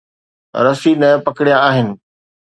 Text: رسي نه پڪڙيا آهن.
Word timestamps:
رسي 0.65 0.91
نه 1.01 1.09
پڪڙيا 1.25 1.57
آهن. 1.69 1.87